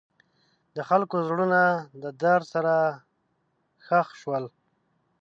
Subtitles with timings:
[0.75, 1.61] د خلکو زړونه
[2.03, 2.73] د درد سره
[3.85, 4.45] ښخ شول.